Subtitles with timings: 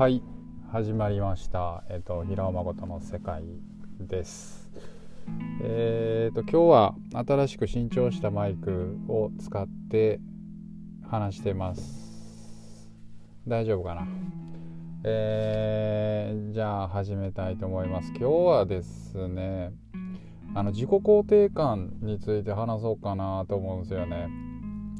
[0.00, 0.22] はい
[0.72, 1.84] 始まりました。
[1.90, 3.42] えっ、と平尾誠の世界
[4.00, 4.70] です。
[5.62, 10.18] えっ、と今日は新しく新調したマイクを使って
[11.06, 12.88] 話してます。
[13.46, 14.06] 大丈夫かな？
[15.04, 18.08] えー、じゃあ始めたいと思います。
[18.18, 19.70] 今日はですね
[20.54, 24.30] あの自己肯定感について話そうかなと思うんですよね。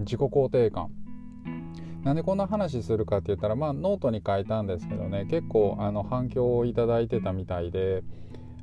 [0.00, 0.90] 自己肯定感。
[2.02, 8.02] なんでこんな話するかって言ったらまあノートに書いたんですけどね結構あの反響をいただいてたみたいで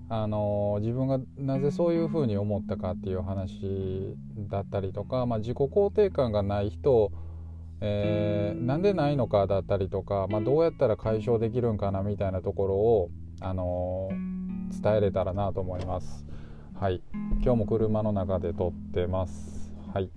[0.09, 4.17] あの自分がなぜそういうふうに思ったかっていう話
[4.49, 7.11] だったりとか、まあ、自己肯定感がない人
[7.81, 13.09] えー、なんでないのかだったりとか、まあ、どうやったら解消できるんかなみたいなところを、
[13.39, 14.09] あの、
[14.81, 16.25] 伝えれたらなと思います。
[16.79, 17.01] はい、
[17.41, 19.71] 今日も車の中で撮ってます。
[19.93, 20.09] はい。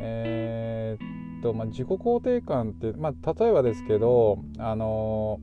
[0.00, 5.40] えー、っと、まあ、自己肯定感って、まあ、例えばですけど、あの、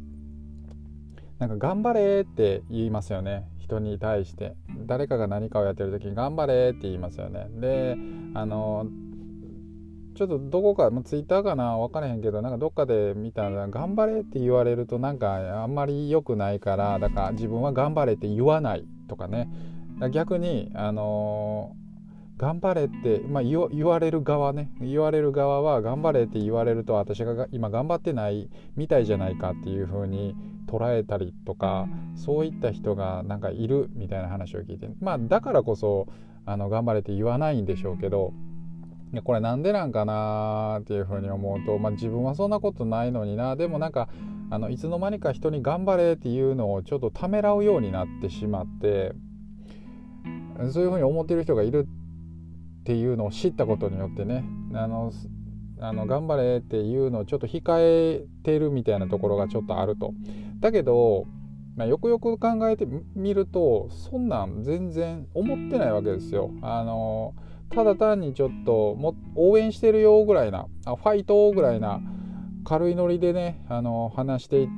[1.39, 3.47] なんか頑張れって言いますよね。
[3.59, 7.47] 人に対して誰かが何かをやってる時に頑張れって言いますよね。
[7.59, 7.97] で、
[8.35, 8.85] あの
[10.15, 19.49] ちょっとどこか、まあ、ツイッターかな分からへんけどなんかどっかで見たら頑張れって言われるとなんかあんまり良くないからだから自分は頑張れって言わないとかね
[20.11, 21.84] 逆にあのー、
[22.37, 24.69] 頑張れって、まあ、言われる側ね。
[24.81, 30.35] 言われる側は頑張れって言われると私が今頑張ってないみたいじゃないかっていう風に
[30.67, 34.89] 捉えたりとかそういった人がなんかいるみたいな話を聞いて。
[34.99, 36.07] まあだからこそ
[36.45, 38.33] あの頑張れって言わないんでしょうけど
[39.23, 43.55] これなんでなんかなっていうふうに思うと、まあ、自分はそんなことないのにな。
[43.55, 44.09] でもなんか
[44.49, 49.13] あのいつの間にか人に頑張れっていうのをちょっとためらうようになってしまって
[50.71, 52.04] そういうふうに思ってる人がいるって
[52.85, 55.11] ていうのを知ったことによってねあの
[55.79, 60.13] あの頑張れっていうのをちょっと控えてるみたいなところがちょっとあると。
[60.59, 61.25] だけど、
[61.75, 66.51] まあ、よくよく考えてみるとそんなん全然思ってないわけですよ。
[66.61, 67.33] あの
[67.71, 71.99] ただ単にちょっとも応援してるよぐらいなあファイトぐらいな
[72.63, 74.69] 軽いノリでねあの話して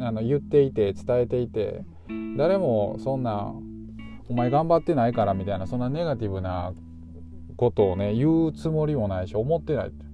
[0.00, 1.84] あの言っていて伝えていて
[2.36, 3.52] 誰もそんな
[4.28, 6.72] お前頑張ってないからみたいなそんなネガティブな
[7.56, 10.04] ことをね言うつもりもないし思ってないって。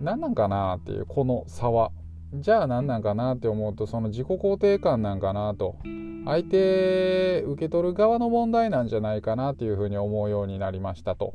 [0.00, 1.92] 何なんかなっていうこの差は。
[2.32, 5.76] じゃあ何なんかなって思うとその自己肯定感なんかなと。
[6.24, 11.34] 相手受け取る側の問題なんじゃないかなっていうふうに思うようになりましたと。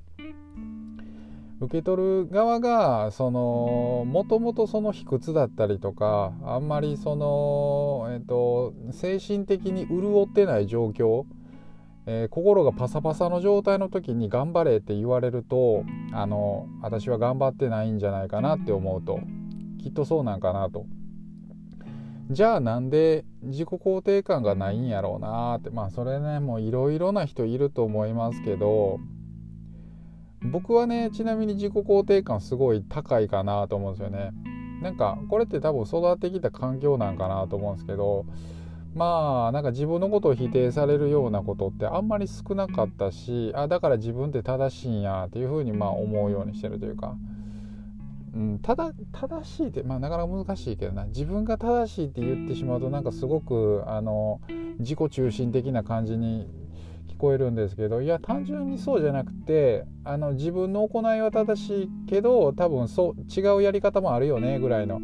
[1.62, 11.24] 受け取る側がそのもともとその卑屈だったりとかあんまりその、えっと、精神的に潤ってない状況、
[12.08, 15.84] えー、心がパサパサの状態の時に頑張れって言われると
[16.14, 19.20] あの私は頑張ってないんじゃないかなって思うと
[19.82, 20.86] きっとそうなんかなと。
[22.32, 29.00] じゃあなんで自己肯定感がないんやろうなってまあそれねもういろいろな人いると思いますけど
[30.42, 34.32] 僕はねちなみに自己肯定感すごい高いかなと思うんですよね。
[34.82, 38.26] なんかこれって多分育ってきた環境なんかなと思うんですけど
[38.96, 47.16] まあなんか自分のことを否定されるようなことってあんまり少なかったしあだから自分って正しいんやっていうふうにまあ思うようにしてるというか。
[48.34, 54.42] うん、ただ正しいってまあなかなか難しいけどな自分が正しいって言ってしまうとなんかすごくあの
[54.80, 56.46] 自己中心的な感じに
[57.08, 65.00] 聞こえるんですけどいや単純にそうじゃなくてあの自分の行いは正しいけど多分そう違うやり方もあるよねぐらいの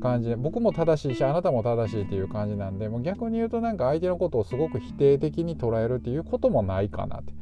[0.00, 7.32] 感じで僕も正しいしあなたも正しいっていう感じなんでもう逆に言うとなんか相手のことをすごく否定的に捉えるっていうこともないかなって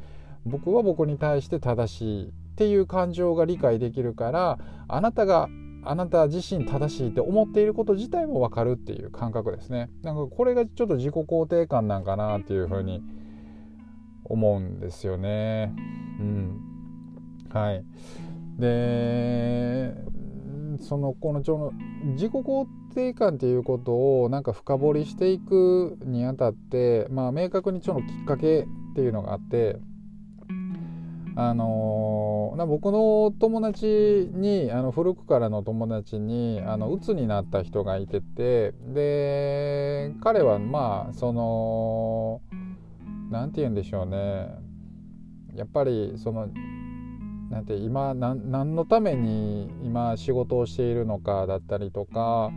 [0.45, 5.49] 僕は僕に対して正しいっていう感情が理解できるからあなたが
[5.83, 9.89] あなた自身正しいって思っていること自体も分かるっていう感覚ですね。
[10.03, 13.01] なんかこれがちょっと自己肯定感なんかなっていうふうに
[14.25, 15.73] 思うんですよね。
[16.19, 16.61] うん。
[17.49, 17.83] はい。
[18.59, 19.95] で、
[20.79, 21.71] そのこのちょの
[22.13, 28.61] 自己肯定感っていうことをなんか深掘りしていくにあたって、まあ明確にちょのきっかけ
[28.91, 29.77] っていうのがあって、
[31.35, 42.41] あのー、僕の友達にあの古くからの友達にあの鬱になった人がいててで彼はまあその
[43.31, 44.49] 何て言うんでしょうね。
[45.55, 46.47] やっぱりその
[47.49, 52.51] なんて今何のために今仕事をしているのかだったりとか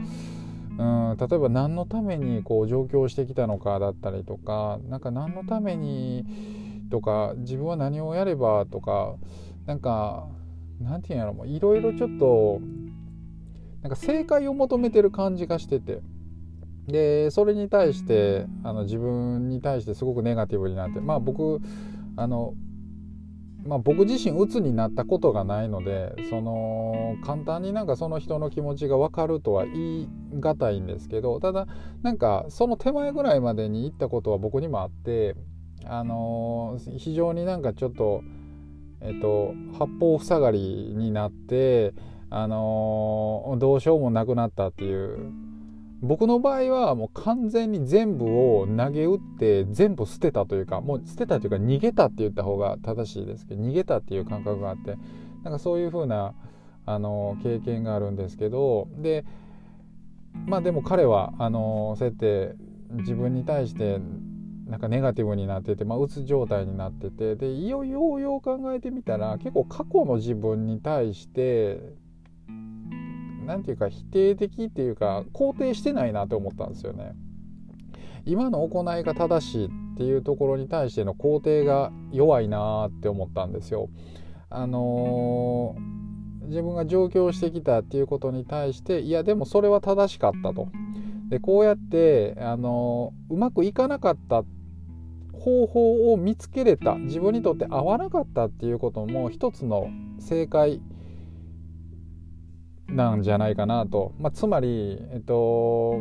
[0.79, 6.25] うん例えば何のためにこう上京してきたのかだったりとか何か何のために
[6.91, 9.15] とか自分は何をやればとか
[9.67, 10.29] なんか
[10.81, 12.61] なんていうんやろいろいろちょっと
[13.83, 16.01] なんか正解を求めてる感じがしてて
[16.87, 21.61] でそれに対してあの自分に対してすごくネガティブになってまあ僕
[22.17, 22.55] あの
[23.65, 31.67] まあ、僕自身鬱になったことがないのでその簡単になんかその人の気持ちが分かるとは言い難いんですけどただ
[32.03, 35.37] なんかその手前ぐらいまでに行ったことは僕にもあって
[35.85, 38.23] あの非常になんかちょっと
[39.01, 41.95] えっと八方塞がりになって
[42.31, 45.33] あのどうしようもなくなったっていう
[46.03, 54.99] 僕の場合はもう完全に全部を投げ打って全部捨てたというかもう捨てたというか逃げたって言った方が正しいですけど逃げたっていう感覚があって
[55.45, 56.35] なんかそういう風な
[56.87, 57.09] あな
[57.43, 59.25] 経験があるんですけどで
[60.47, 62.57] まあでも彼はあのそうやって
[62.91, 64.01] 自分に対して
[64.67, 71.81] なんかネガティブになってて、まあ、うつ状態になっててでいよいよよう考えてみたら結構過去の自分に対して
[73.45, 77.15] 何て言うか否定的っていうか肯定してないなって思ったんですよね。
[78.25, 83.89] 今の行いが正しいっていうところに対しての肯定が弱いなって思ったんですよ。
[84.49, 90.69] あのー、自分が上京してきたっていうことに対していやでもそれは正しかったと。
[91.31, 94.45] でこうやって、あのー、うまくいかなかった
[95.33, 99.89] 方法を見つけれた自分にとって合わなかったっていうことも一つの
[100.21, 100.81] 正解
[102.93, 105.99] なんじゃないかなと、まあ、つまり、えっと、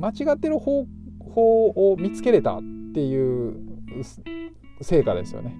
[0.00, 0.86] 間違ってる方
[1.20, 2.62] 法を見つけれたっ
[2.94, 3.56] ていう
[4.80, 5.56] 成果ですよね。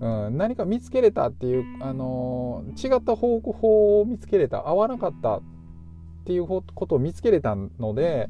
[0.00, 5.42] うん、何か見つけれたっていう、あの違った方法を見つけれた合わなかったっ
[6.24, 8.28] ていうことを見つけれたので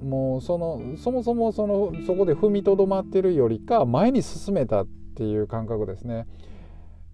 [0.00, 6.26] もうそのそもそもそのそこで踏みとどまってるよりか前に進めたっていう感覚ですね。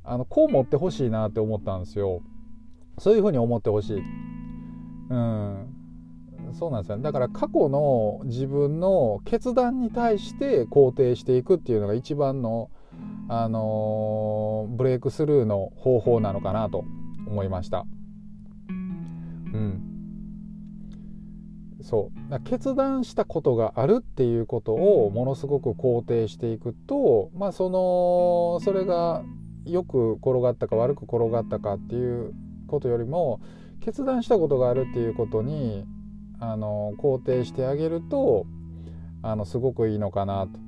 [0.05, 2.23] あのこう持ってほしいなって思ったんですよ。
[2.99, 4.03] そういうふうに思ってほしい。
[5.11, 5.77] うん。
[6.53, 12.71] そうなんですよ、ね、だから過去の自分の決断に対して肯定していくっていうのが一番の、
[13.29, 16.85] あのー、ブレイクスルーの方法なのかなと
[17.27, 17.85] 思いました。
[18.69, 18.73] う
[19.59, 19.83] ん。
[21.83, 29.23] そう決断したことがあるっていうことをものすごく肯定していくとまあそのそれが
[29.67, 32.35] よく転がったか悪く転がったかっていう
[32.67, 33.41] ことよりも
[33.81, 35.87] 決断したことがあるっていうことに
[36.39, 38.47] あの肯定してあげると
[39.23, 40.59] あのすごくいいのかなと。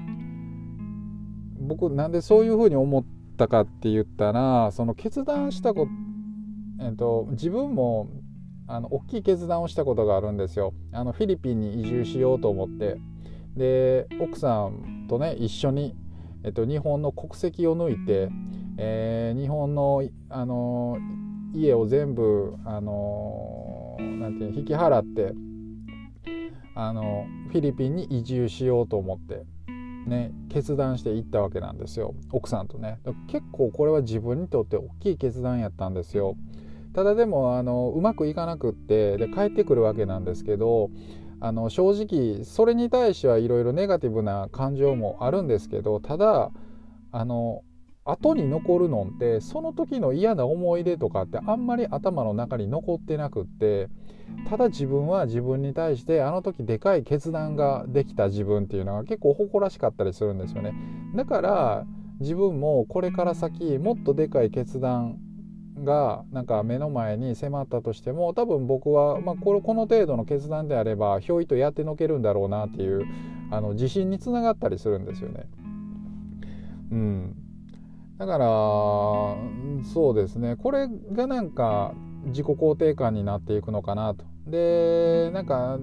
[1.61, 3.05] 僕なんでそういうふうに思っ
[3.37, 8.09] たかって言ったらその決断したこと、えっと、自分も
[8.67, 10.75] あの大きい決断をしたことがあるんですよ。
[10.93, 12.99] あのフィリピンに移住しようと思って
[13.57, 15.97] で奥さんとね一緒に、
[16.45, 18.31] えっと、日本の国籍を抜いて、
[18.77, 20.99] えー、日本の、あの
[21.55, 25.33] 家を全部あのなんていう引き払って
[26.75, 29.45] あのフィリピンに移住しようと思って
[30.07, 32.15] ね決断して行ったわけなんですよ。
[32.31, 32.99] 奥さんとね。
[33.27, 36.37] 結構これは自分にとって大きい決断やったんですよ。
[36.95, 40.91] ただでもあのうまくいかなくってで帰ってくるわけなんですけど
[41.41, 46.51] あの正直それに対してはいろいろネガティブな感情もあるんですけどただ
[47.13, 47.63] あの
[48.11, 53.89] 後に残るのってその時の嫌な思い出とかってあんまり頭の中に残ってなくって
[54.49, 60.75] ただ自分は自分に対してあの時でかい決断ができた自分っていうのが結構誇らしかったりするんですよね
[61.15, 61.87] だから
[62.21, 65.19] 自分もこれから先もっとでかい決断
[65.85, 73.07] がなんか目の前に迫ったとしても多分僕は、まあ、このこの程度の決断であればひょいとやってのけるんだろうなっていう
[73.51, 75.47] あの自信につながったりするんですよね。
[76.91, 77.37] うん、
[78.19, 78.47] だから
[79.93, 81.95] そうですねこれがなんか
[82.27, 84.25] 自己肯定感になっていくのかなと。
[84.47, 85.79] でなんか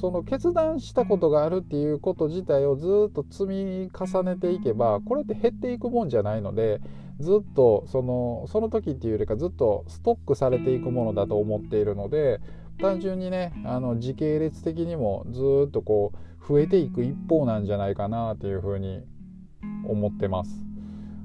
[0.00, 6.80] その決断したことがあるっていうこと自体をずっと積み重ねていけばこれって減っていくもんじゃないので
[7.20, 12.40] ずっとそのその時っていうよりかずっとストックされていくものだと思っているので
[12.80, 19.02] 単純にねあの時系列的にもずっとこう増えていく一方なんじゃないかなというふうに
[19.86, 20.69] 思ってます。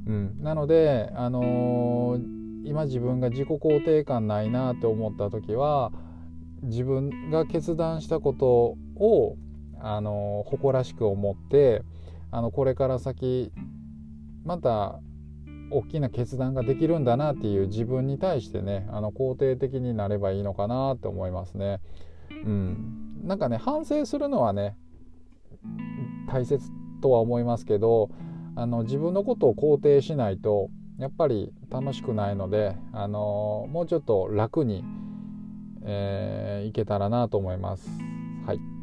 [0.08, 5.92] うん、なので、あのー、今自分が自己肯定感ないなって思った時は
[6.64, 9.38] 自分が決断したことを、
[9.80, 11.84] あのー、誇らしく思って
[12.32, 13.52] あのこれから先
[14.44, 15.00] また
[15.72, 21.80] 大きな決断ができるんだなっていう自分に対してねあの肯定的になればいいのかなって思いますね。
[22.30, 24.76] うん、なんかね反省するのはね
[26.30, 26.70] 大切
[27.02, 28.10] とは思いますけど
[28.56, 34.84] あの自分のことを肯定しないとやっぱり楽しくないのであのもうちょっと楽に
[35.86, 37.90] えー、いけたらなと思います。
[38.46, 38.75] はい